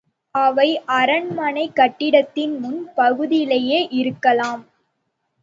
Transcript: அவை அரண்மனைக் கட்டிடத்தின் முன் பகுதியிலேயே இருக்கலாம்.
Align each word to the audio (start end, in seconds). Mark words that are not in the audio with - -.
அவை 0.35 0.65
அரண்மனைக் 0.91 1.75
கட்டிடத்தின் 1.75 2.59
முன் 2.59 2.81
பகுதியிலேயே 2.95 3.87
இருக்கலாம். 3.93 4.63